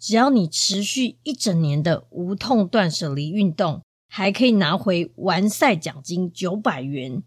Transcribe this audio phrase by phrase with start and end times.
[0.00, 7.22] 只要你持续一整年的无痛断舍离运动，还可以拿回完赛奖金九百元。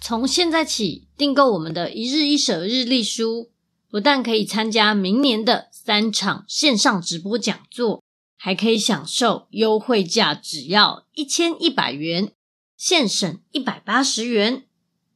[0.00, 3.50] 从现在起订购我们的一日一舍日历书，
[3.88, 8.02] 不但可以参加明年的三场线上直播讲座，
[8.36, 12.32] 还可以享受优惠价，只要一千一百元，
[12.76, 14.64] 现省一百八十元。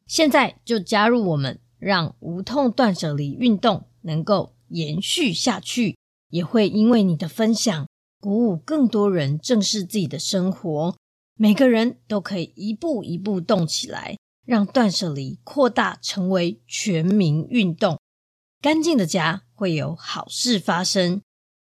[0.07, 5.97] 现在就加入我们，让无痛断舍离运动能够延续下去。
[6.33, 7.87] 也会因为你的分享，
[8.19, 10.97] 鼓舞更多人正视自己的生活。
[11.37, 14.17] 每个人都可以一步一步动起来，
[14.47, 17.99] 让断舍离扩大成为全民运动。
[18.63, 21.21] 干净的家会有好事发生。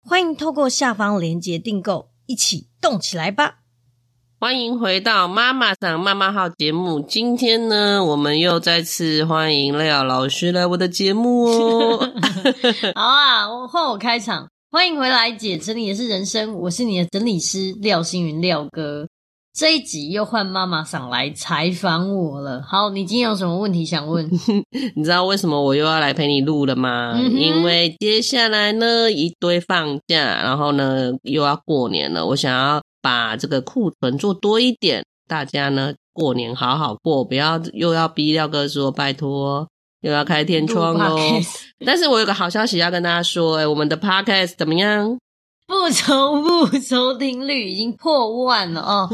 [0.02, 3.65] 欢迎透过下方链接订购，一起动起来吧！
[4.46, 7.00] 欢迎回到妈妈桑妈妈号节目。
[7.00, 11.98] 今天呢，我们又再次欢迎廖老师来我的节目哦。
[12.94, 14.46] 好啊，我换我开场。
[14.70, 19.08] 欢迎回来，姐整理的是人生，我是你的整理师廖星云廖哥。
[19.52, 22.62] 这一集又换妈妈桑来采访我了。
[22.62, 24.30] 好，你今天有什么问题想问？
[24.94, 27.14] 你知道为什么我又要来陪你录了吗？
[27.16, 32.80] 嗯、因为接下来呢，一堆放假，然后呢又要过年了，我想要。
[33.06, 39.68] 把这个库存做多一点，大家呢过年好好过，不要又要逼廖哥说拜托，
[40.00, 41.16] 又要开天窗哦。
[41.86, 45.16] 但是我有个好消息要跟大家说，诶我们的 podcast 怎么样？
[45.68, 49.08] 不重复收听率已经破万了哦！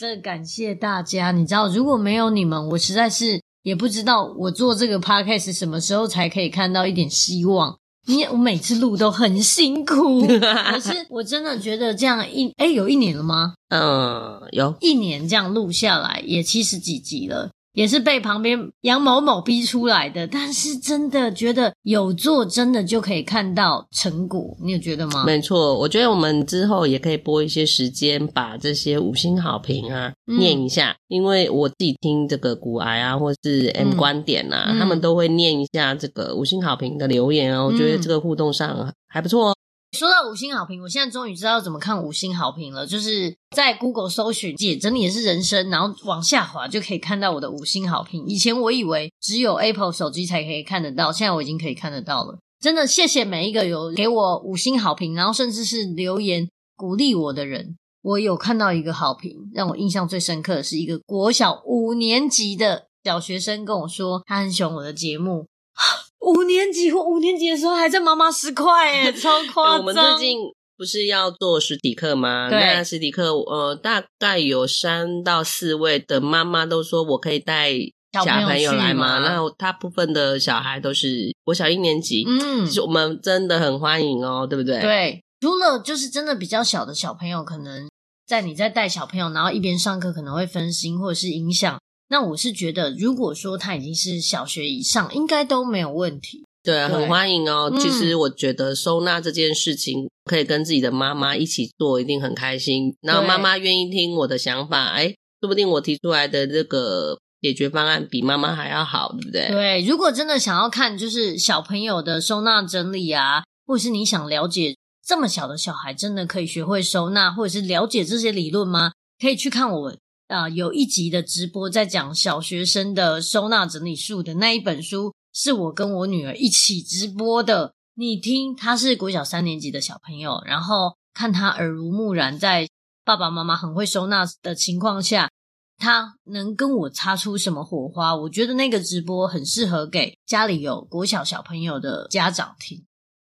[0.00, 7.78] 这感谢大家，你知道如果没有你们，我实在是也不知道我做这个 podcast 什么时候才可以看到一点希望。
[8.06, 13.54] 你我每次录都很辛苦， 可是我真的觉得这样一哎有一年了吗？
[13.68, 17.50] 嗯，有一年这样录下来也七十几集了。
[17.76, 24.56] 也是被旁边杨某某逼出来的，但是真的觉得有做，真的就可以看到成果。
[24.62, 25.24] 你有觉得吗？
[25.26, 37.64] 没错，我觉得我们之后也可以播一些时间，把这些五星好评啊、嗯、念一下，因为我自己听这个股癌啊，或是 M 观点啊，嗯、他们都会念一下这个五星好评的留言哦。
[37.64, 39.54] 嗯、我觉得这个互动上还不错哦。
[39.96, 42.86] 说到五星好评，我现在终于知道怎么看五星好评了。
[42.86, 48.26] 就是在 Google 搜寻“姐整理也是人生”，然后往下滑就可以看到我的五星好评。
[48.26, 52.38] 以前我以为只有 Apple 手机才可以看得到，现在我已经可以看得到了。
[52.60, 56.46] 真的谢谢每一个有给我五星好评，然后甚至是留言
[56.76, 57.76] 鼓励我的人。
[58.02, 65.46] 我有看到一个好评，让我印象最深刻的是一个国小五年级的小学生跟我说，他很喜欢我的节目。
[66.26, 69.78] 五年级或五年级的时候还在妈妈十块哎， 超夸张！
[69.78, 70.38] 我们最近
[70.76, 72.50] 不是要做实体课吗？
[72.50, 77.72] 对，那实体课呃，大概有三到四位的妈妈都说我可以带
[78.12, 79.20] 小朋友来吗？
[79.20, 84.80] 那大部分的小孩都是我小一年级，嗯，其实我们真的很欢迎哦，对不对？
[84.80, 87.88] 对，除了就是真的比较小的小朋友，可能
[88.26, 96.44] 在你在带小朋友，然后一边上课可能会分心或者是影响那我是觉得，如果说他已经是小学以上，应该都没有问题。
[96.62, 97.72] 对啊，很欢迎哦。
[97.78, 102.94] 其实我觉得收纳这件事情，可以跟自己的妈妈一起做，一定很开心。
[103.02, 109.48] 然后妈妈愿意听我的想法，哎，说不定我提出来的这个解决方案比妈妈还要好，对不对？
[109.48, 118.92] 对，如果真的想要看，就是小朋友的收纳整理啊，或者是你想了解这么小的小孩真的可以学会收纳，或者是了解这些理论吗？
[119.20, 119.96] 可以去看我。
[120.28, 127.74] 啊、有一集的直播在讲小学生的收纳整理术的那一本书，是我跟我女儿一起直播的。
[127.94, 132.68] 你听，她是国小三年级的小朋友，然后看她耳濡目染，在
[133.04, 135.30] 爸爸妈妈很会收纳的情况下，
[135.78, 138.16] 她能跟我擦出什么火花？
[138.16, 142.84] 我觉得那个直播很适合给家里有国小小朋友的家长听。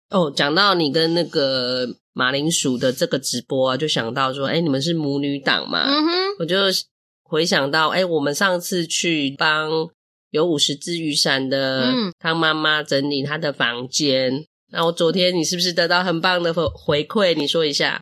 [0.09, 5.83] 哦，讲到你跟那个马铃薯的这个直播啊，就想到说，哎，你们是母女档嘛？
[5.85, 6.57] 嗯哼，我就
[7.23, 9.69] 回想到，哎，我们上次去帮
[10.31, 17.35] 有五十只雨伞的汤妈妈整理她的房间，那、嗯、我昨天你是不是得到很棒的回馈？
[17.35, 18.01] 你说一下。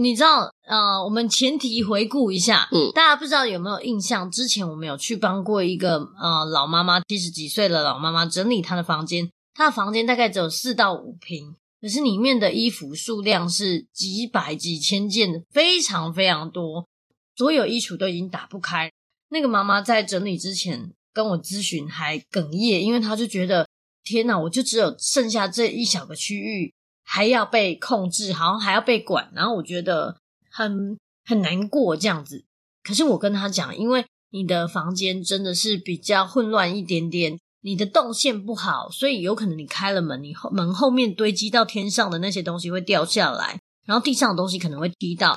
[0.00, 4.30] 你知道，呃，我们前提回顾一下，嗯，大家不知道有没有印象？
[4.30, 9.28] 之前我们有去帮过一个呃老妈妈，七十几岁的老妈妈整理她的房间。
[9.60, 16.88] 他的房间大概只有四到五平，可是里面的衣服数量是几百几千件，非常非常多，
[17.36, 18.90] 所有衣橱都已经打不开。
[19.28, 23.68] 那个妈妈在整理之前跟我咨询，还哽咽，因为她就觉得
[24.02, 26.72] 天哪，我就只有剩下这一小个区域，
[27.04, 30.16] 还要被控制，好像还要被管，然后我觉得
[30.50, 30.96] 很
[31.26, 32.46] 很难过这样子。
[32.82, 37.38] 可是我跟她讲，因为你的房间真的是比较混乱一点点。
[37.62, 45.36] 你的动线不好，所以有可能你开了门，你后门后面堆积到天上的那些东西会掉下来，然后地上的东西可能会踢到。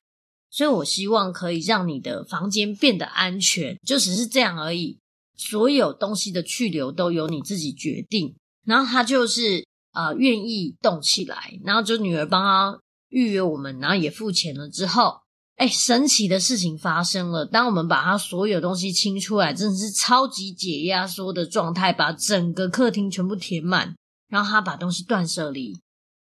[0.50, 5.00] 所以我希望可以让你的房间变得安全，就只是这样而已。
[5.36, 8.36] 所有东西的去留都由你自己决定。
[8.66, 12.80] 然后他就是呃愿意动起来，然后就女儿帮他
[13.10, 15.23] 预约我们，然后也付钱了之后。
[15.56, 17.46] 哎，神奇的事情发生了！
[17.46, 23.96] 当我们把他所有东西清出来，真的是超级解压缩的状态，把整个客厅全部填满。
[24.28, 25.80] 然后他把东西断舍离，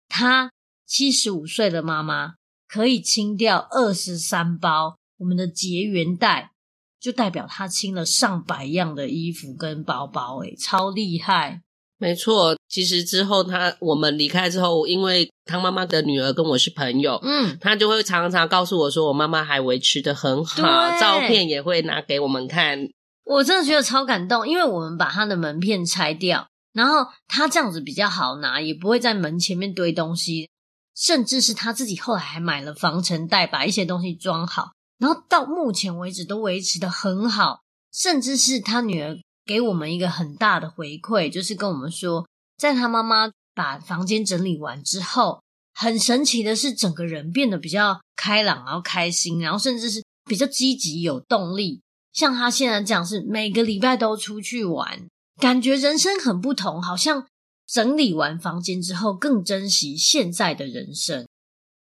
[0.09, 0.51] 他
[0.85, 2.33] 七十五岁的妈妈
[2.67, 6.51] 可以清掉二十三包我们的结缘袋，
[6.99, 11.61] 就代表他清了上百样的衣服跟包包，哎，超厉害！
[12.01, 20.63] 没错，其实之后他我们离开之后，因为汤妈妈的女儿跟我是朋友，嗯，他就会常常告诉我说，我妈妈还维持的很好，
[20.99, 22.89] 照片也会拿给我们看。
[23.23, 30.49] 我真的觉得超感动，因为我们把他的门片拆掉，然后他这样子比较好拿，也不会在门前面堆东西，
[30.95, 37.59] 甚至是他自己后来还买了防尘袋，把一些东西装好，然后到目前为止都维持的很好，
[37.93, 39.19] 甚至是他女儿。
[39.51, 42.25] 给我们一个很大的回馈，就是跟我们说，
[42.57, 45.41] 在他妈妈把房间整理完之后，
[45.73, 51.81] 很神奇的是，整个人变得比较开朗，然后开心，然后甚至是比较积极、有动力。
[52.13, 55.05] 像他现在这样，是每个礼拜都出去玩，
[55.35, 57.27] 感觉人生很不同，好像
[57.67, 61.27] 整理完房间之后，更珍惜现在的人生。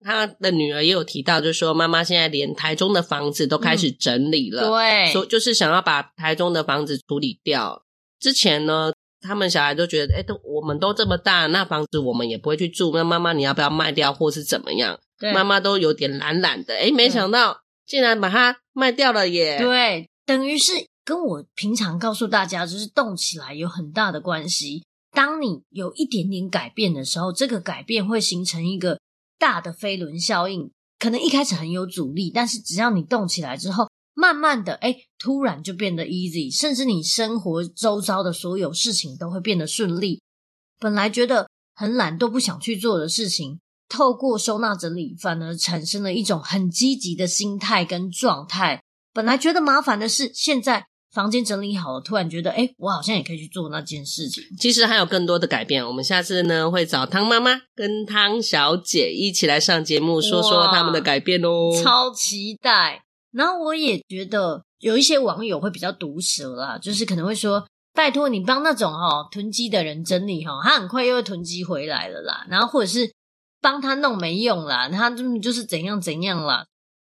[0.03, 7.83] 他的女儿也有提到，就是说妈妈现在连台中的房子都开始整理了，嗯、对，所就是想要把台中的房子处理掉。
[8.19, 12.93] 之前呢，他们小孩都觉得，哎，都我们都这么大，那房子我们也不会去住。
[12.95, 14.99] 那妈妈你要不要卖掉，或是怎么样？
[15.19, 16.75] 对，妈妈都有点懒懒的。
[16.77, 19.59] 哎，没想到竟然把它卖掉了耶！
[19.59, 20.73] 对，等于是
[21.05, 24.83] 跟我平常告诉大家，就是动起来有很大的关系。
[25.13, 28.99] 当你有一点点改变的时候，这个改变会形成一个。
[29.41, 40.21] 大的飞轮效应，可能一开始很有阻力，但是只要你动起来之后，慢慢的，哎，突然就变得 easy，甚至你生活周遭的所有事情都会变得顺利。
[40.79, 48.83] 本来觉得很懒都不想去做的事情，透过收纳整理，反而产生了一种很积极的心态跟状态。
[49.15, 50.90] 本来觉得麻烦的事，现在。
[51.13, 54.45] 房间整理好了，突然觉得，诶，我好像也可以去做那件事情。
[54.57, 61.73] 其实还有更多的改变，我们下次呢会找汤妈妈跟汤小姐一起来上节目，说说他们的改变哦。
[61.83, 63.03] 超期待！
[63.33, 72.47] 然后我也觉得有一些网友会比较毒舌啦，就是可能会说，拜托你帮那种哈囤积的人整理哈，他很快又会囤积回来了啦。
[72.49, 73.11] 然后或者是
[73.61, 76.67] 帮他弄没用啦，他就就是怎样怎样啦。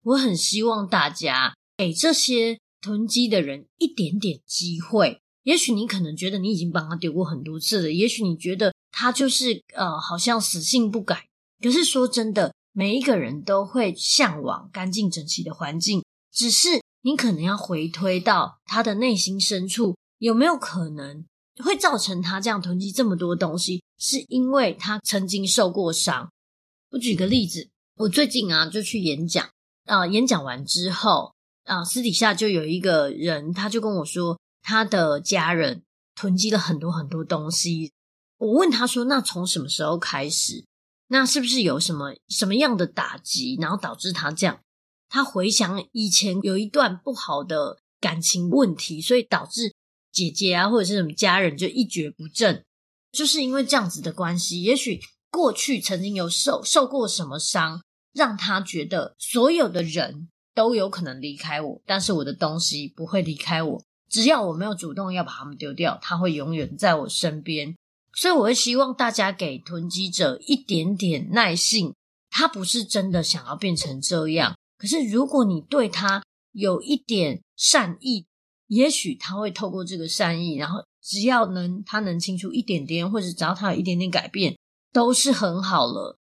[0.04, 2.60] 我很希望大家给这些。
[2.82, 11.28] 囤积的人一点点机会，也许你可能觉得你已经帮他丢过很多次了，也许你觉得他就是呃，好像死性不改。
[11.62, 21.26] 可是说真的，每一个人都会向往干净整齐的环境，只是你可能要回推到他的内心深处，有没有可能
[21.64, 26.30] 会造成他这样囤积这么多东西，是因为他曾经受过伤？
[26.92, 29.50] 我举个例子，我最近啊就去演讲
[29.86, 31.34] 啊，演讲完之后
[31.68, 35.84] 啊，私底下就有一个人，他就跟我说，他的家人
[36.16, 37.92] 囤积了很多很多东西。
[38.38, 40.66] 我问他说：“那从什么时候开始？
[41.08, 44.62] 那是不是有什么什么样的打击，然后导致他这样？”
[45.10, 49.74] 他回想以前有一段不好的感情问题，所以导致
[50.12, 52.64] 姐姐啊或者是什么家人就一蹶不振，
[53.12, 54.62] 就是因为这样子的关系。
[54.62, 57.82] 也许过去曾经有受受过什么伤，
[58.14, 63.84] 让他觉得所有的人都有可能离开我，但是我的东西不会离开我。
[64.10, 67.76] 只要我没有主动要把他们丢掉，他会永远在我身边。
[68.16, 71.94] 所以我会希望大家给囤积者一点点耐性，
[72.32, 74.56] 他不是真的想要变成这样。
[74.80, 76.24] 可是如果你对他
[76.54, 78.26] 有一点善意，
[78.66, 84.58] 也许他会透过这个善意，然后只要能他能清楚一点点，或者只要他有一点点改变，
[84.92, 86.18] 都是很好了。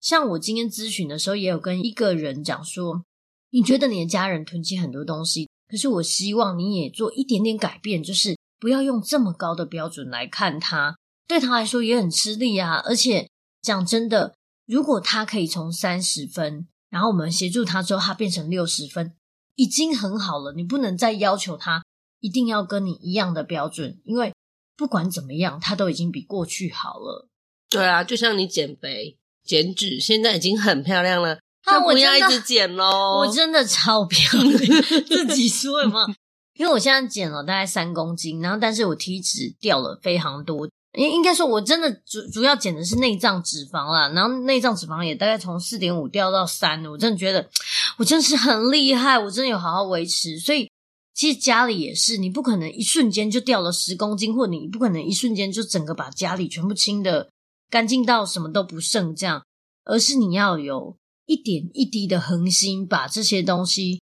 [0.00, 3.02] 像我今天咨询的时候，也有跟一个人讲说，
[3.50, 10.96] 你觉得你的家人囤积很多东西，可是我希望你也做一点点改变，就是不要用这么高的标准来看他。
[11.26, 13.28] 对他来说也很吃力啊，而且
[13.62, 14.34] 讲真的，
[14.66, 19.14] 如果他可以从三十分，然后我们协助他之后，他变成六十分，
[19.54, 20.52] 已经很好了。
[20.54, 21.84] 你不能再要求他
[22.20, 24.32] 一定要跟你一样的标准，因为
[24.76, 27.28] 不管怎么样，他都已经比过去好了。
[27.68, 33.20] 对啊，就像你减肥、减脂，现在已经很漂亮了，那不要一直减喽。
[33.20, 36.06] 我真的超漂亮， 自己说嘛，
[36.54, 40.68] 因为我现在减了大概三公斤，然后但是我体脂掉了非常多。
[40.94, 47.48] 应应该说，我真的主主要减的是内脏脂肪啦，然后内脏脂肪也大概从四点五掉到三，我真的觉得
[47.96, 50.36] 我真是很厉害，我真的有好好维持。
[50.40, 50.68] 所以
[51.14, 57.28] 其实家里也是，你不可能一瞬间就掉了十公斤，或你不可能一瞬间就整个把家里全部清的
[57.70, 59.44] 干净到什么都不剩这样，
[59.84, 60.96] 而是你要有
[61.30, 64.00] 一点一滴的恒心，把这些东西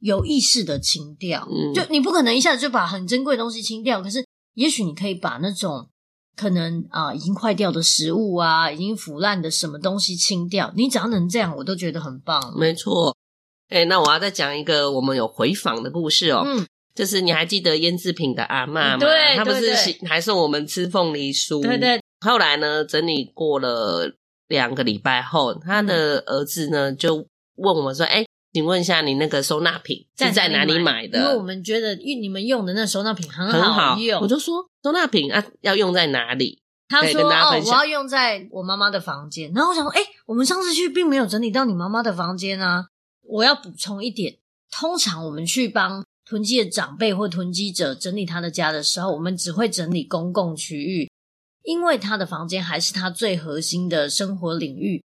[0.00, 1.48] 有意识的清掉。
[1.48, 5.88] 嗯，就你不可能一下子就把很珍贵的东西清掉，可是也许你可以把那种。
[6.36, 12.52] 可能啊、呃，已经坏掉的食物啊，已经腐烂的什么东西清掉，你只要能这样，我都觉得很棒。
[12.58, 13.16] 没错，
[13.68, 16.42] 哎、欸，那我要再讲一个我们有回访的故事哦。
[16.44, 18.96] 嗯，就是你还记得腌制品的阿嬷吗？
[18.96, 19.72] 对，她不是
[20.08, 21.62] 还送我们吃凤梨酥？
[21.62, 22.00] 对对。
[22.26, 24.16] 后来呢，整理过了
[24.48, 31.18] 两个礼拜后，他的儿子呢就问我们说：“哎、欸。”请问一下，你那个收纳品是在哪里买的？
[31.18, 34.22] 因为我们觉得，因为你们用的那收纳品很好用，好。
[34.22, 36.62] 我就说收纳品啊，要用在哪里？
[36.88, 42.86] 他说：“哦，我要用在我妈妈的房间。”然后我想说：“哎，我们上次去并没有整理到你妈妈的房间啊！”
[43.26, 44.36] 我要补充一点，
[44.70, 51.10] 通常我们去帮囤积的长辈或囤积者整理他的家的时候，我们只会整理公共区域，
[51.64, 55.02] 因为他的房间还是他最核心的生活领域。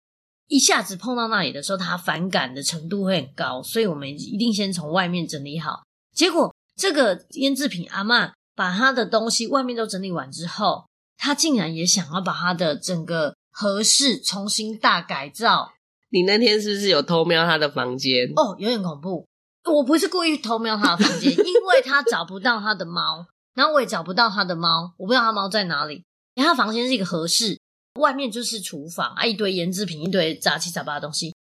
[0.48, 5.84] 一下子碰到那里的时候，他反感的程度会很高，所以我们一定先从外面整理好。
[6.14, 10.86] 结果这个腌制品阿嬷把他的东西外面都整理完之后，
[11.18, 15.74] 他竟然也想要把他的整个和室重新大改造。
[16.12, 18.32] 你那天是不是有偷瞄他的房间？
[18.36, 19.26] 哦，有点恐怖。
[19.66, 26.04] 我不是故意偷瞄他的房间，因为他找不到他的猫，然后我也找不到他的猫，我不知道他猫在哪里。
[26.36, 27.60] 因为他房间是一个和室。
[28.00, 31.34] 外面就是厨房啊，一堆腌制品，一堆杂七杂八的东西。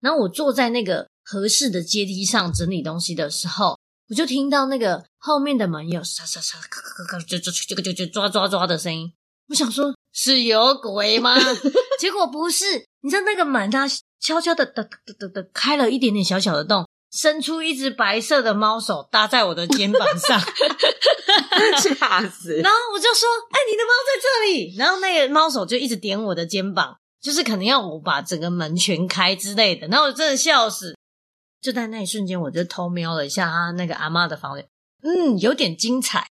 [0.00, 3.78] 然后我坐在那个和室的阶梯上整理东西的时候，
[4.08, 9.12] 我就听到那个后面的门有沙沙沙、咔咔咔咔，就就就就就抓抓抓的声音。
[9.50, 11.36] 我想说是有鬼吗？
[12.00, 13.88] 结果不是，你知道那个门它
[14.18, 16.84] 悄悄的的的的的开了一点点小小的洞。
[17.12, 20.40] 伸出一只白色的猫手搭在我的肩膀上，
[21.78, 22.56] 吓死！
[22.56, 29.86] 然后我就说：“哎，你的猫在这里。”然后那个猫手就一直点我的肩膀，就是可能要我把整个门全开之类的。
[29.88, 30.96] 然后我真的笑死！
[31.60, 34.66] 就在那一瞬间，我就偷瞄了一下他那个阿妈的房间，
[35.02, 36.26] 嗯，有点精彩。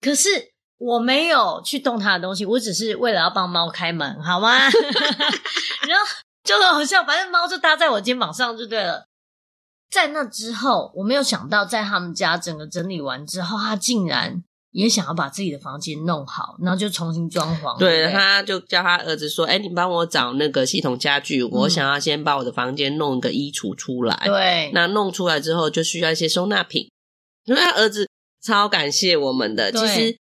[0.00, 4.58] 可是我没有去动他的东西，我只是为了要帮猫开门，好吗？
[5.88, 6.06] 然后
[6.44, 9.06] 就很好笑，反正猫就搭在我肩膀上就对了。
[9.88, 14.42] 在那之后，我没有想到，在他们家整个整理完之后，他竟然
[14.76, 17.78] 也想要把自己的房间弄好，然后就重新装潢。
[17.78, 26.90] 对，对他就叫他儿子说：“哎，你帮我找那个系统家具，我想要先把我的房间弄一个衣橱出来。”对，那弄出来之后，就需要一些收纳品。
[27.46, 28.06] 因为他儿子
[28.44, 29.72] 超感谢我们的。
[29.72, 30.18] 其实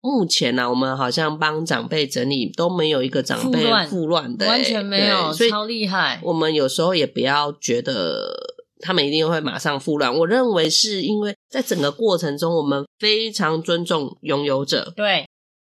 [0.00, 6.18] 目前呢、啊，我们好像帮长辈整理都没有一个长辈复乱的，完全没有，所以超厉害。
[6.22, 8.56] 我们有时候也不要觉得。
[8.80, 10.16] 他们一定会马上复乱。
[10.18, 14.92] 我认为是因为在整个过程中，我们非常尊重拥有者。
[14.96, 15.28] 对，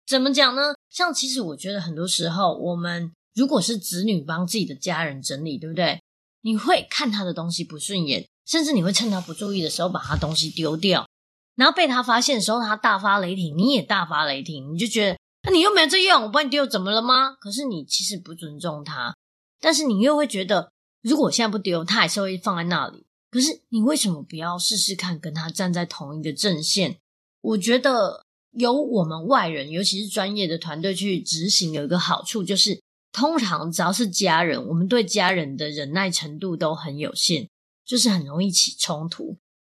[0.06, 0.74] 怎么讲呢？
[0.90, 6.00] 像其实我觉得很多时候，我们如果是子女帮自己的家人整理，对不对？
[6.42, 11.06] 你会看他的东西不顺眼，甚至你会趁他不注意的时候把他东西丢掉，
[11.54, 17.32] 然后被他发现的时候，他大发雷霆，你也大发雷霆，你就觉得那你又没有这样，我帮你丢，怎么了吗？
[17.40, 19.14] 可是你其实不尊重他，
[19.60, 23.04] 但是你又会觉得，如果我现在不丢，他还是会放在那里。
[23.30, 26.98] 可是你为什么不要试试看跟他站在同一个阵线？
[27.40, 32.80] 我觉得由我们外人，尤其是专业的团队去执行，有一个好处就是。
[33.12, 37.48] 通常只要是家人，我们对家人的忍耐程度都很有限，
[37.84, 39.36] 就是很容易起冲突。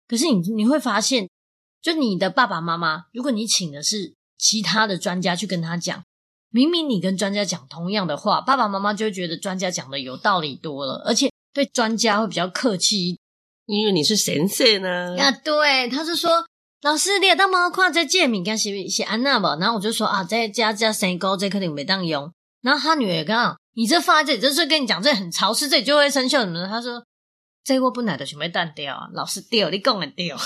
[0.09, 1.31] 可是你你会发现，
[1.81, 6.03] 就你的爸爸妈妈，如果你请的是其他的专家去跟他讲，
[6.50, 13.19] 明明你跟专家讲同样的话，爸爸妈妈就会觉得专家讲的有道理多了，而且对专家会比较客气，
[13.66, 15.16] 因为你是神仙呢。
[15.16, 16.45] 啊，对，他就说
[16.83, 19.57] 老师，你也当猫看这借敏，跟写写安娜吧？
[19.61, 22.33] 然后我就说啊，在家家生狗，这肯定没当用。
[22.62, 26.66] 然后他女儿刚好，你这放在这里，这是跟你讲，这很潮湿，这里就会生锈什么的。
[26.66, 27.02] 他说
[27.62, 30.37] ：“这我本来就准备断掉啊，老师掉，你讲的掉。”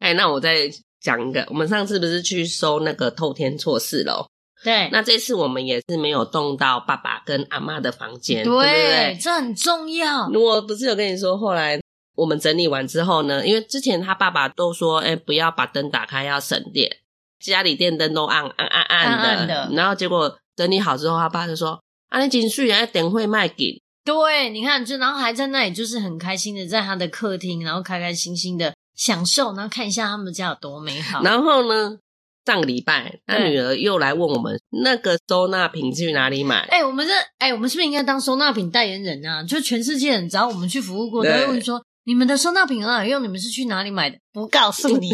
[0.00, 0.68] 哎，那我再
[1.00, 4.26] 讲一个，我们上次不是去收那个透天错四楼？
[4.64, 9.18] 对，那这次我们也是没有动到爸爸跟阿妈的房间，对，对不对？
[9.20, 10.26] 这很重要。
[10.28, 11.80] 我不是有跟你说，后来
[12.16, 16.96] 我们整理完之后呢，因为之前他爸爸都说：“哎，不要把灯打开，要省电，
[17.38, 19.28] 家里电灯都暗暗暗暗的。
[19.28, 20.36] 暗暗的”然后结果。
[20.56, 21.80] 整理好之后，他爸就说
[22.10, 31.24] ：“啊，你真水啊，等会卖给。”对，你看，就然后还在那里，就是很开心的在他的客厅，然后开开心心的享受，然后看一下他们家有多美好。
[31.24, 31.98] 然后呢，
[32.44, 36.60] 上个礼拜，他女儿又来问我们那个收纳品去哪里买？
[36.70, 39.42] 哎，我们这，哎，我们是不是应该当收纳品代言人啊？
[39.42, 44.18] 就全世界人只要我们去服务过，都会问说：你们的收纳品很好用，你们是去哪里买的？
[44.32, 45.10] 不告诉你，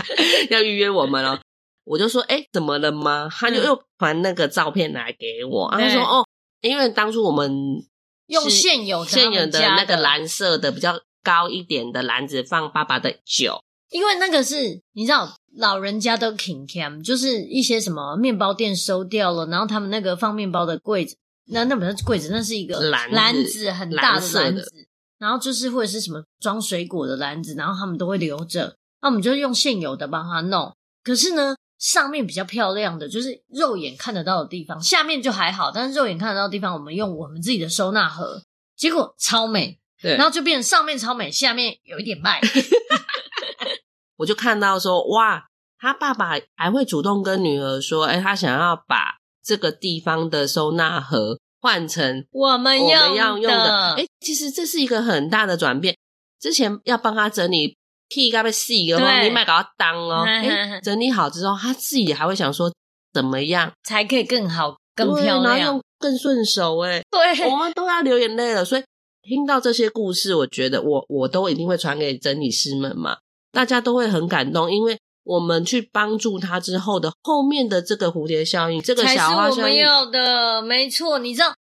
[0.50, 1.38] 要预约我们哦。
[1.84, 3.28] 我就说，哎，怎么了吗？
[3.30, 6.26] 他就又传那个照片来给我，嗯、他说，哦，
[6.60, 7.52] 因为当初我们
[8.26, 24.64] 用现有的现有的那个蓝色的比较高一点的篮子放爸爸的酒，因为那个是你知道，老人家都挺 cam，就是一些什么面包店收掉了，然后他们那个放面包的柜子，那那不是柜子，那是一个篮篮子，很大的篮子，
[25.18, 30.74] 然后就是或者是什么装水果的篮子，然后他们都会留着，那我们就用现有的帮他弄，
[31.04, 31.54] 可是呢。
[31.80, 35.70] 上面比较漂亮的就是肉眼看得到的地方，下面就还好。
[35.70, 38.42] 但是肉眼看得到的地方，我们用我们自己的收纳盒，
[38.76, 39.78] 结果超美。
[40.02, 42.38] 对，然后就变成上面超美，下面有一点卖。
[44.20, 45.44] 我就看到说，哇，
[45.78, 53.94] 他爸爸还会主动跟女儿说，哎，他想要把这个地方的收纳盒换成我们要用的。
[53.94, 55.96] 哎，其实这是一个很大的转变。
[56.38, 57.76] 之前要帮他整理。
[58.12, 60.24] P 该被细的话，你买给他当哦。
[60.26, 62.68] 哎，整理好之后，他自己还会想说
[63.12, 66.80] 怎么样才可以更好、更漂亮、用更顺手。
[66.80, 68.64] 哎， 对，我们都要流眼泪了。
[68.64, 68.82] 所以
[69.22, 73.16] 听到这些故事，我觉得我我都一定会传给整理师们嘛，
[73.52, 80.62] 大家都会很感动，因为我们去帮助他之后的后面的这个蝴蝶效应，这个小花效应，才是我们要的。
[80.62, 81.54] 没错，你知道，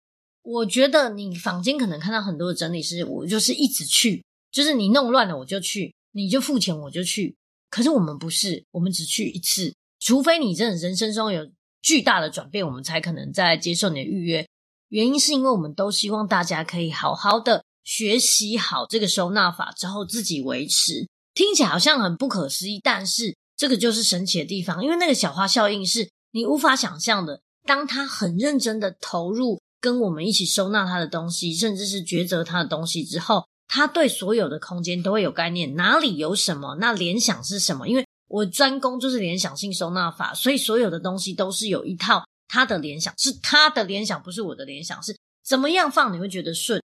[0.44, 5.94] 我觉得你坊间可能看到很多的整理师，我就是一直去，就是你弄乱了我就去。
[6.14, 7.36] 你就付钱，我就去。
[7.70, 11.48] 可是我们不是，我们只去一次，除非你真的人生中有
[11.84, 14.48] 巨大的转变，我们才可能再接受你的预约。
[14.88, 21.08] 原因是因为我们都希望大家可以好好的学习好这个收纳法之后自己维持。
[21.38, 27.42] 听起来好像很不可思议，但是这个就是神奇的地方，因为那个小花效应是你无法想象的。
[27.64, 33.46] 当他很认真的投入跟我们一起收纳他的东西，甚至是抉择他的东西之后。
[33.68, 37.88] 他对所有的空间都会有概念，哪里有什么，那联想是什么？
[37.88, 46.82] 因为我专攻就是联想性收纳法，所以所有的东西都是有一套他的联想，是他的联想，不是我的联想，是怎么样放你会觉得顺。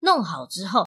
[0.00, 0.86] 弄好之后，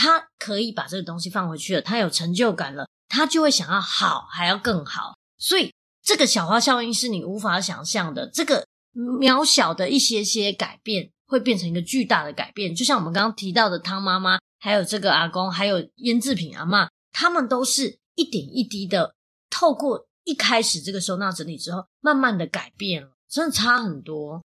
[0.00, 5.16] 他可以把这个东西放回去了，他有成就感了，他就会想要好，还要更好。
[5.38, 14.38] 所以这个小花效应是你无法想象的，这个渺小的一些些改变会变成一个巨大的改变，就像我们刚刚提到的汤妈妈。
[14.60, 19.14] 还有这个阿公，还有腌制品阿嬷，他们都是一点一滴的，
[19.48, 24.42] 透过一开始这个收纳整理之后，慢慢的改变了，真的差很多。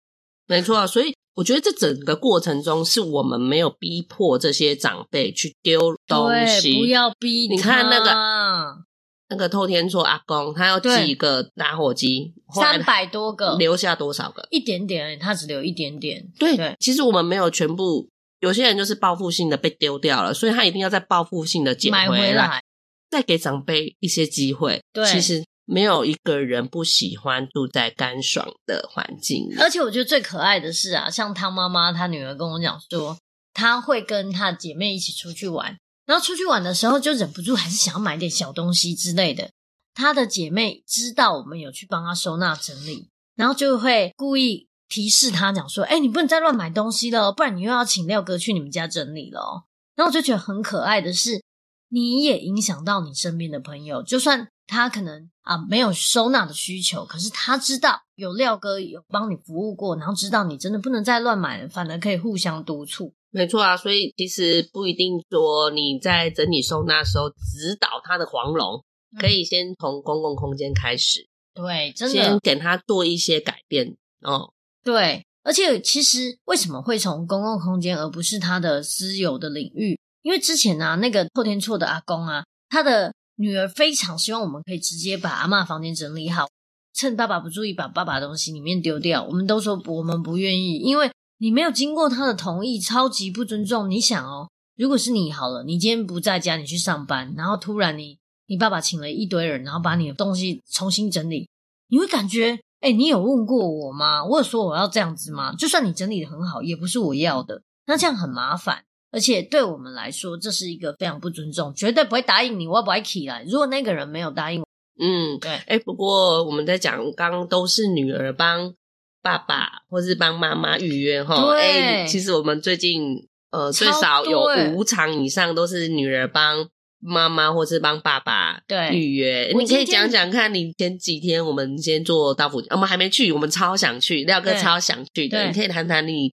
[0.46, 7.48] 没错啊，所以我觉得这整个过程中，是我们没有逼迫这些长辈去丢东西，不要逼。
[7.48, 8.84] 你看那个
[9.30, 14.46] 那个透天厝阿公，他要几个打火机，三百多个，留下多少个？
[14.50, 16.26] 一点点，他只留一点点。
[16.38, 18.08] 对对，其实我们没有全部。
[18.40, 22.60] 有些人就是报复性的被丢掉了，所以他一定要再报复性的捡回来，买回来，
[23.08, 24.82] 再给长辈一些机会。
[24.92, 29.48] 对，其实没有一个人不喜欢住在干爽的环境。
[29.58, 33.16] 而且我觉得最可爱的是啊，像汤妈妈，她女儿跟我讲说，
[33.54, 39.50] 她会跟她姐妹一起出去玩，然后出去玩的时候就忍不住还是想要买点小东西之类的。
[39.94, 44.68] 她的姐妹知道我们有去帮她收纳整理，然后就会故意。
[44.88, 49.64] 提示他讲说：“哎，你不能再乱买东西了，不然你又要请廖哥去你们家整理了。”
[49.96, 51.42] 然后我就觉得很可爱的是，
[51.88, 63.12] 你也影响到你身边的朋友，就算他可能啊没有收纳的需求，可是他知道有廖哥有帮你服务过，然后知道你真的不能再乱买了，反而可以互相督促。
[63.30, 68.84] 没错啊，所以其实不一定说你在整理收纳的时候指导他的黄龙，
[69.18, 74.52] 可以先从公共空间开始，对，真的先给他做一些改变哦。
[74.84, 79.98] 对，而且其实为什么会从公共空间而不是他的私有的领域？
[80.20, 86.48] 因为之前啊，那个透天厝的阿公啊，他的女儿非常希望我们可以直接把阿嬷房间整理好，
[86.94, 89.24] 趁爸爸不注意把爸爸东西里面丢掉。
[89.24, 93.90] 我们都说我们不愿意，因为你没有经过他的同意，超级不尊重。
[93.90, 101.48] 你想哦，如果是你好了，你今天不在家，你去上班，然后突然你你爸爸请了一堆人，然后把你的东西重新整理，
[101.88, 102.60] 你会感觉。
[102.80, 104.24] 哎，你有问过我吗？
[104.24, 105.54] 我有说我要这样子吗？
[105.54, 107.62] 就算你整理得很好，也不是我要的。
[107.86, 113.44] 那这样很麻烦，而且对我们来说，这是一个非常不尊重，绝对不会答应你，我也不会起来。
[113.46, 114.66] 如果那个人没有答应我，
[114.98, 115.50] 嗯，对。
[115.66, 118.74] 哎，不过我们在讲，刚刚都是女儿帮
[119.22, 121.40] 爸爸或是帮妈妈预约哈。
[121.52, 121.60] 对。
[121.60, 126.66] 哎，其实我们最近呃最少有五场以上都是女儿帮。
[127.04, 135.44] 妈妈或是帮爸爸对预约，你可以讲讲看你前几天我们先做到府，我们还没去，我们超想去，廖哥超想去的。
[135.48, 136.32] 你可以谈谈你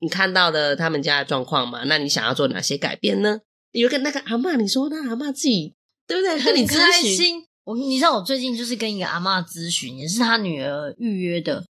[0.00, 1.84] 你看到的他们家的状况吗？
[1.84, 3.40] 那你想要做哪些改变呢？
[3.72, 5.74] 有个那个阿嬷，你说那阿嬷自己
[6.06, 6.42] 对不对？
[6.42, 7.44] 跟你咨询。
[7.64, 11.64] 我你知道我最近就是跟一个阿嬷咨询，也是他女儿预约的，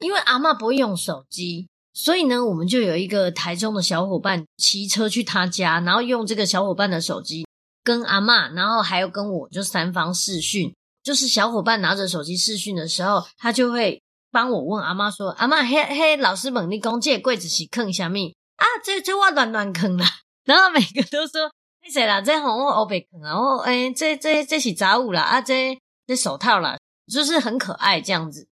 [0.00, 7.46] 因为阿嬷不会用手机，所以呢，我们就有一个台中的小伙伴骑车去他家，然后用这个小伙伴的手机。
[7.84, 10.74] 跟阿嬷，然后还有跟我，就三方视讯。
[11.02, 14.00] 就是小伙伴拿着手机视讯的时候，他就会
[14.34, 18.18] 帮我问阿妈说：“阿妈，嘿嘿，老师问你讲这柜子是坑什么？
[18.56, 20.04] 啊，这这我乱乱坑啦。
[20.44, 21.48] ”然后每个都说
[21.86, 22.20] ：“你谁啦？
[22.20, 23.38] 这红我欧北坑啊！
[23.38, 28.48] 我哎，这这这是杂物啦啊，这这手套啦，就是很可爱这样子。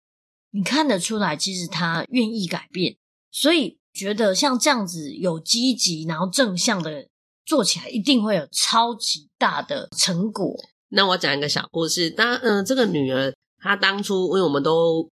[0.51, 2.95] 你看得出来，其实他愿意改变，
[3.33, 7.07] 所以觉得像这样子有积极然后正向的。”
[7.47, 10.55] 做起来一定会有超级大的成果。
[10.91, 12.09] 那我讲一个小故事。
[12.09, 15.09] 当嗯、呃，这个女儿她当初，因为我们都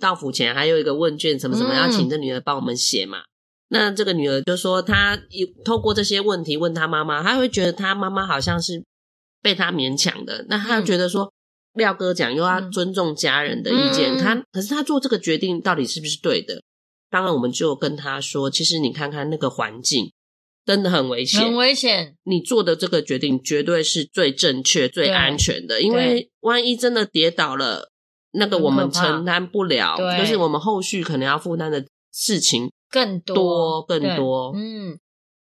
[0.00, 3.18] 到府前还有一个问卷，什么什么，要请这女儿帮我们写嘛。
[3.18, 3.24] 嗯、
[3.68, 5.16] 那这个女儿就说，她
[5.64, 8.82] 透过这些问题问她妈妈，她会觉得她妈妈好像是
[9.40, 10.46] 被她勉强的。
[10.48, 11.30] 那她觉得说，嗯、
[11.74, 16.62] 廖哥讲又要尊重家人的意见，她、嗯、可是她做这个决定到底是不是对的？
[17.10, 20.10] 当然，我们就跟她说，其实你看看那个环境。
[20.66, 22.14] 真的很危险，很危险！
[22.22, 27.89] 你做的这个决定绝对是最正确、最安全的，因为万一真的跌倒了，
[28.32, 34.52] 那个我们承担不了，就是我们后续可能要负担的事情更多、更多。
[34.54, 34.98] 嗯，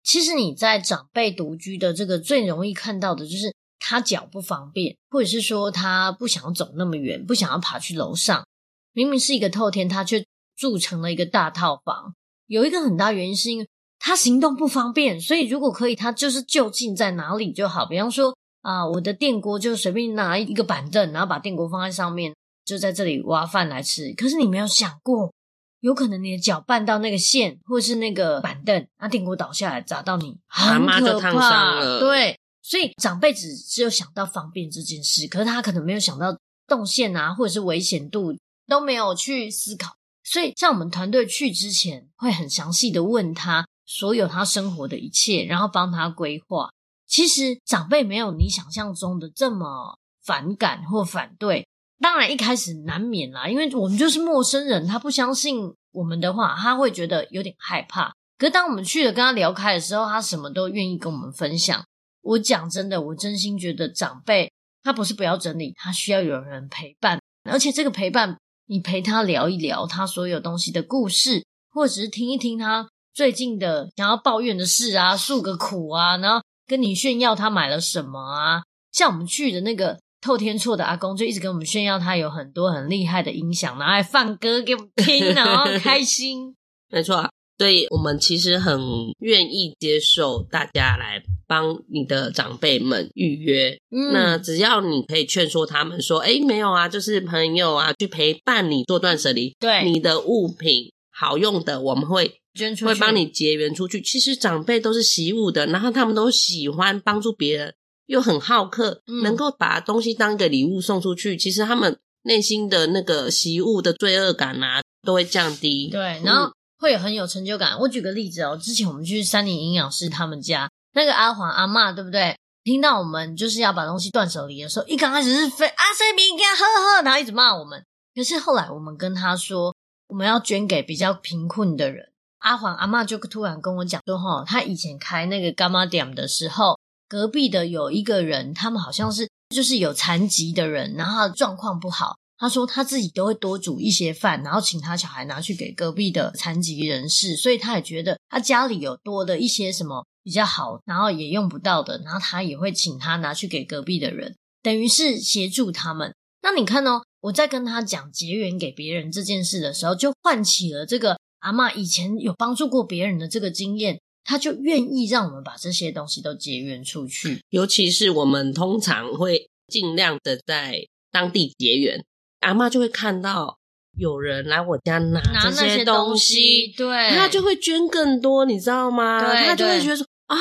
[0.03, 8.45] 其实你在长辈独居的这个最容易看到的就是他脚不方便，或者是说他不想要走那么远，不想要爬去楼上。
[8.93, 12.13] 明明是一个透天，他却住成了一个大套房。
[12.47, 13.67] 有一个很大原因是因为。
[14.05, 17.85] 他行动不方便，所以如果可以，他就是就近在哪里就好。
[17.85, 24.13] 比方说啊，我的电锅就随便拿一个板凳，然后把电锅放在上面，就在这里挖饭来吃。
[24.13, 25.33] 可是你没有想过，
[25.79, 31.79] 有可能你的脚绊到那个线，或是那个板凳，那电锅倒下来砸到你，很可怕。
[31.99, 38.35] 对，所以长辈只只有想到方便这件事，可是他可能没有想到动线啊，或者是危险度
[38.67, 39.95] 都没有去思考。
[40.23, 43.65] 所以像我们团队去之前，会很详细的问他。
[43.85, 46.69] 所有他生活的一切，然后帮他规划。
[47.05, 51.67] 其实长辈没有你想象中的这么反感或反对。
[52.03, 58.11] 当然一开始难免啦，因为我们就是陌生人，他不相信我们的话，他会觉得有点害怕。
[58.37, 61.81] 可是当我们去了跟他聊开的时候，他什么都愿意跟我们分享。
[62.21, 64.51] 我讲真的，我真心觉得长辈
[64.83, 72.89] 他不是不要整理，他需要有人陪伴，而且这个陪伴，你陪他聊一聊他所有东西的故事，或者是听一听他。
[73.13, 78.63] 最近的想要抱怨的事啊，诉个苦啊，然后跟你炫耀他买了什么啊。
[78.91, 86.55] 像我们去的那个透天厝的阿公，就一直跟我们炫耀他有很多很厉害的音响，拿来放歌给我们听， 然后开心。
[86.89, 88.79] 没错，所以我们其实很
[89.19, 93.77] 愿意接受大家来帮你的长辈们预约。
[93.91, 104.01] 嗯，那只要你可以劝说他们说：“哎，没有啊，就是朋友啊，去陪伴你做断舍离。”对，你的物品好用的，我们会捐出去，会帮你结缘出去。
[104.01, 111.35] 其实长辈都是习武的，然后他们都喜欢帮助别人，又很好客，嗯，能够把东西当一个礼物送出去。
[111.37, 115.89] 其实他们内心的那个习物的罪恶感啊，都会降低。
[115.89, 116.45] 对，然后。
[116.47, 117.79] 嗯会有很有成就感。
[117.79, 122.35] 我举个例子哦，之前我们去三林营养师他们家，那个阿黄阿妈，对不对？
[122.65, 126.65] 听到我们就是要把东西断舍离的时候，一刚开始是非阿塞明给喝
[126.97, 127.81] 喝，然后一直骂我们。
[128.13, 129.73] 可是后来我们跟他说，
[130.07, 132.09] 我们要捐给比较贫困的人。
[132.39, 136.77] 阿黄阿妈就突然跟我讲说，哈，他以前开那个干妈店的时候，
[137.13, 142.15] 隔壁的有一个人，他们好像是就是有残疾的人，然后他状况不好。
[142.39, 156.15] 他说他自己都会多煮一些饭，然后请他小孩拿去给隔壁的残疾人士，所以他也觉得他家里有多的一些什么比较好，然后也用不到的，然后他也会请他拿去给隔壁的人，等于是协助他们。
[156.41, 167.41] 那你看哦，我在跟他讲结缘给别人这件事的时候，就唤起了这个阿嬷以前有帮助过别人的这个经验，他就愿意让我们把这些东西都结缘出去。
[167.49, 172.03] 尤其是我们通常会尽量的在当地结缘。
[172.39, 173.57] 阿嬷就会看到
[173.97, 179.19] 有人来我家拿这些东西，对，他就会捐更多，你知道吗？
[179.19, 180.37] 对，他就会觉得说啊，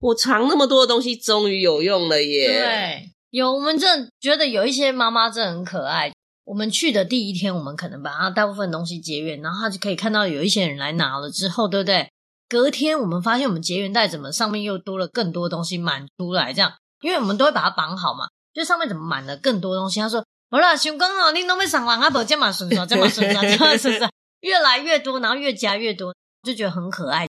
[0.00, 2.46] 我藏那么多的东西，终于有用了耶！
[2.46, 6.12] 对，有我们真的觉得有一些妈妈真的很可爱。
[6.44, 12.10] 我们去的第一天，我们可能把他大部分东西结缘，然后他就可以看到有一些人来拿了之后，对不对？
[12.50, 20.00] 隔天我们发现我们结缘袋怎么上面又多了更多东西满出来，这样，因为我们都会把它绑好嘛，就上面怎么满了更多东西？
[20.00, 20.22] 他说。
[20.52, 24.10] 好了，想讲哦，你都没上完， 阿伯这么顺顺，这么顺顺，这么顺顺，
[24.40, 27.28] 越来越多，然后越加越多，就觉得很可爱。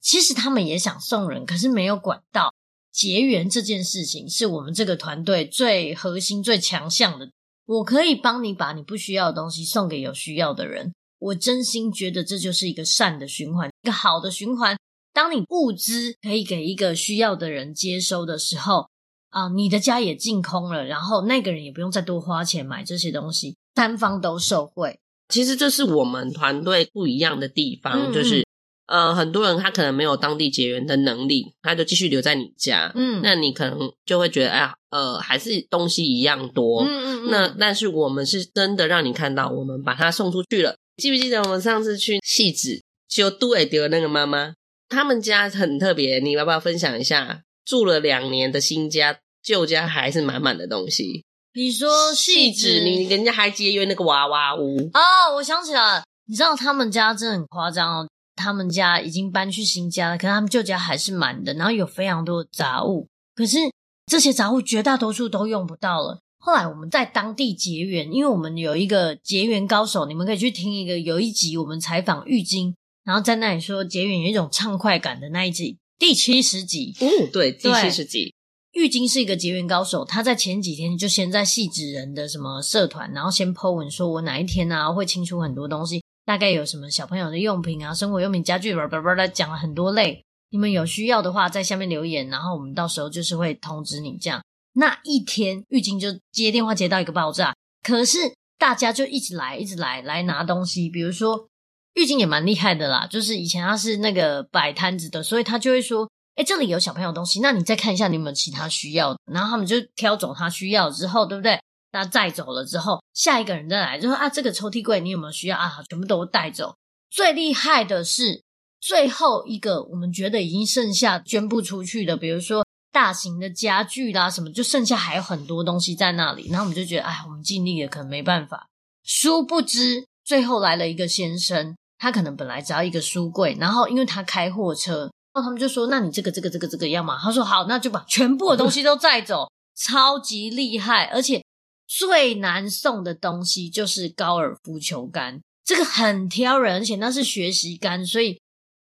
[0.00, 2.54] 其实他们也想送人，可是没有管道。
[2.92, 7.28] 结缘这件事情是我们这个团队最核心、最强项的。
[7.66, 10.94] 我可以帮你把你不需要的东西送给有需要的人。
[11.18, 14.76] 我真心觉得这就是一个善的循环，一个好的循环。
[15.12, 18.86] 当你物资可以给一个需要的人接收的时候。
[19.32, 25.00] 啊，你的家也净空了，然后那个人也不用再多花钱买这些东西，三方都受惠。
[25.30, 28.46] 其实这是我们团队不一样的地方，嗯、就是
[28.86, 40.76] 呃，很多人他可能没有当地结缘的能力，他就继续留在你家，嗯，那你可能就会觉得，哎呀，呃，还是东西一样多，嗯嗯，嗯，那但是我们是真的让你看到，我们把它送出去了。
[40.98, 42.82] 记不记得我们上次去汐止
[43.12, 44.54] 就都会丢那个妈妈，
[44.88, 47.42] 他们家很特别，你要不要分享一下？
[47.64, 51.24] 住了两年的新家，旧家还是满满的东西。
[51.54, 58.08] 你说细致，你人家还节约那个娃娃屋哦，我想起来了，你知道他们家真的很夸张哦。
[58.34, 63.06] 他们家已经搬去新家了，可是他们旧家还是满的，然后有非常多的杂物。
[63.34, 63.58] 可是
[64.06, 66.18] 这些杂物绝大多数都用不到了。
[66.38, 75.78] 后来我们在当地结缘，因为我们有一个结缘高手，你们可以去听一个有一集我们采访玉晶，然后在那里说结缘有一种畅快感的那一集。
[75.98, 78.34] 第七十集，哦，对，第七十集，
[78.72, 80.04] 玉晶是一个结缘高手。
[80.04, 90.24] 他在前几天就先在汐止人的什么社团，然后先 po 文说，我哪一天啊会清出很多东西，大概有什么小朋友的用品啊、生活用品、家具，叭叭叭的讲了很多类。
[90.50, 94.18] 你们有需要的话，在下面留言，然后我们到时候就是会通知你。
[94.20, 98.18] 这样那一天，玉晶就接电话接到一个爆炸，可是
[98.58, 101.46] 大家就一直来，一直来来拿东西，比如说。
[101.94, 111.60] 玉晶也蛮厉害的啦，就是以前他是那个摆摊子的，所以他就会说：“诶，这里有小朋友东西，那你再看一下你有没有其他需要。”然后他们就挑走他需要之后，对不对？
[111.92, 116.74] 那带走了之后，下一个人再来就说：“啊，这个抽屉柜你有没有需要啊？”全部都带走。
[117.10, 118.42] 最厉害的是
[118.80, 126.48] 最后一个，我们觉得已经剩下捐不出去的，比如说大型的家具啦什么，就剩下还有很多东西在那里。
[126.48, 128.68] 然后我们就觉得：“哎，我们尽力了，可能没办法。”
[129.04, 131.76] 殊不知，最后来了一个先生。
[132.02, 139.46] 他可能本来只要一个书柜，然后因为他开货车，然后他们就说：“那你这个、这个、这个、这个要吗？”他说：“好，那就把全部的东西都载走。”
[139.78, 141.44] 超级厉害，而且
[141.86, 148.40] 最难送的东西就是高尔夫球杆，这个很挑人，而且那是学习杆，所以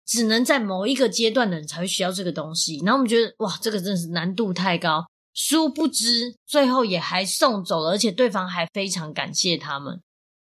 [0.06, 2.78] 只能在某一个阶段的人才会需要这个东西。
[2.86, 5.04] 然后我们觉得哇，这个真的是难度太高，
[5.34, 10.00] 殊不知最后也还送走了，而且对方还非常感谢他们。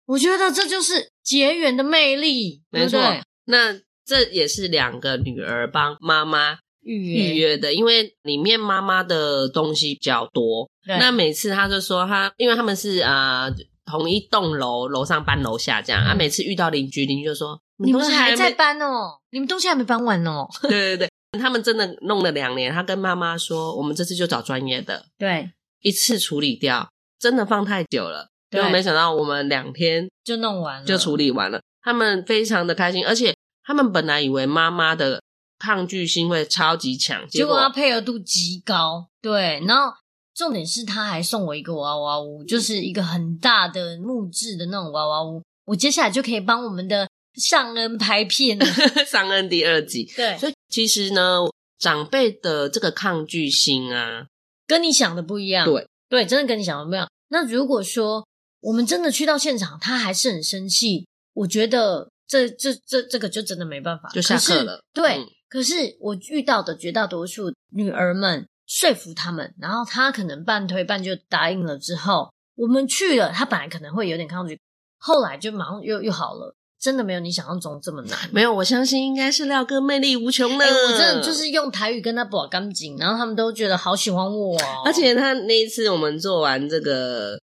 [0.06, 2.98] 我觉得这就是结缘的魅力，没错。
[2.98, 10.70] 对对，那这也是两个女儿帮妈妈预约预约的，因为里面妈妈的东西比较多。
[10.86, 13.50] 那每次她就说她，因为他们是啊
[13.84, 16.02] 同一栋楼，楼上搬楼下这样。
[16.02, 19.18] 啊，每次遇到邻居，邻居就说：“你们还在搬哦？
[19.30, 22.72] 你们东西还没搬完哦？” 对对对，他们真的弄了两年。
[22.72, 25.50] 他跟妈妈说：“我们这次就找专业的，对，
[25.82, 26.88] 一次处理掉。
[27.20, 31.60] 真的放太久了，结果没想到我们两天就弄完了，就处理完了。
[31.82, 33.34] 他们非常的开心，而且
[33.64, 35.22] 他们本来以为妈妈的
[35.58, 39.08] 抗拒心会超级强，结果他配合度极高。
[39.20, 39.92] 对，然后。
[40.38, 45.42] 重点是他还送我一个娃娃屋，就是一个很大的木质的那种娃娃屋。
[45.64, 48.64] 我接下来就可以帮我们的尚恩拍片了，
[49.04, 50.08] 尚恩第二集。
[50.14, 51.38] 对，所以其实呢，
[51.80, 54.28] 长辈的这个抗拒心啊，
[54.64, 55.66] 跟你想的不一样。
[55.66, 57.10] 对对，真的跟你想的不一样。
[57.30, 58.24] 那如果说
[58.60, 64.80] 我们真的去到现场，他还是很生气，我觉得这这这这个就真的没办法，就下课了。
[64.92, 68.46] 对，嗯、可是我遇到的绝大多数女儿们。
[68.70, 71.78] 说服他们，然后他可能半推半就答应了。
[71.78, 74.60] 之后我们去了，他本来可能会有点抗拒，
[74.98, 76.54] 后来就马上又又好了。
[76.78, 78.18] 真的没有你想象中这么难。
[78.30, 80.66] 没有，我相信应该是廖哥魅力无穷的。
[80.66, 84.82] 欸，我真的就是用台语跟他保干净，然后他们都觉得好喜欢我哦。
[84.84, 87.37] 而且他那一次我们做完这个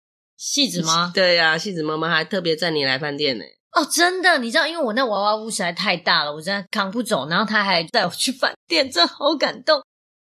[0.45, 1.11] 戏子吗？
[1.15, 3.45] 对呀，戏子妈妈还特别载你来饭店呢。
[3.73, 9.83] 哦，真的，你知道，因为我那娃娃屋实在太大了，我真的扛不走，然后他还带我去饭店，真的好感动。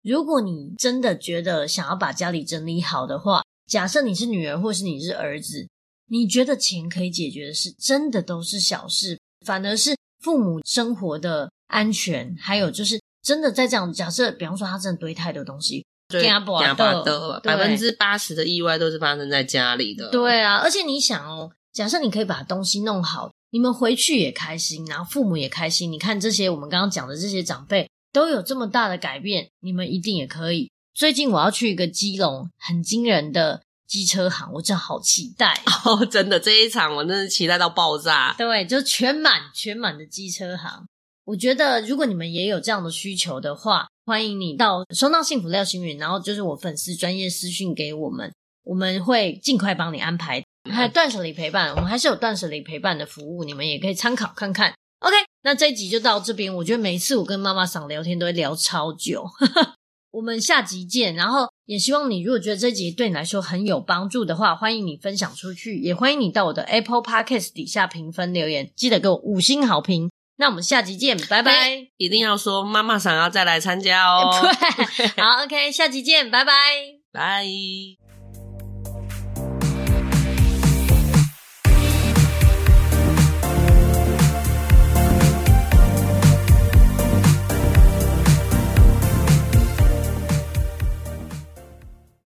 [0.03, 5.67] 如果你真的觉得想要把家里整理好的话，假设你是女儿或是你是儿子，
[6.09, 15.85] 你觉得钱可以解决的事，真的都是小事，反而是父母生活的安全，还有就是真的在这样假设，比方说他真的堆太多东西，
[16.21, 20.09] 对，百分之八十的意外都是发生在家里的。
[20.09, 25.91] 对啊，而且你想哦，假设你可以把东西弄好，你们回去也开心，然后父母也开心。
[25.91, 27.87] 你看这些我们刚刚讲的这些长辈。
[28.13, 30.69] 都有这么大的改变，你们一定也可以。
[30.93, 36.05] 最近我要去一个基隆很惊人的机车行，我真的好期待 哦！
[36.05, 38.35] 真的这一场我真是期待到爆炸。
[38.37, 40.85] 对，就全满全满的机车行。
[41.25, 50.43] 我觉得如果你们也有这样的需求的话，欢迎你到收到幸福廖心筠，然后就是我粉丝专业私讯给我们，我们会尽快帮你安排。
[50.69, 54.73] 还有断舍离陪伴，我们还是有断舍离陪伴的服务，你们也可以参考看看。
[54.99, 56.53] OK，那这一集就到这边。
[56.53, 59.25] 我觉得每一次我跟妈妈桑聊天都会聊超久，
[60.11, 61.15] 我们下集见。
[61.15, 70.09] 然后也希望你如果觉得这集对你来说很有帮助的话，欢迎你分享出去，也欢迎你到我的 Apple Podcast 底下评分留言，记得给我五星好评。
[70.43, 71.69] 那我们下集见，拜拜！
[71.95, 74.29] 一定要说妈妈想要再来参加哦。
[74.97, 76.51] 对，好，OK，下集见，拜拜，
[77.13, 78.02] 拜。